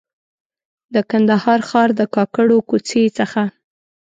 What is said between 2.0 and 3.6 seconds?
کاکړو کوڅې څخه.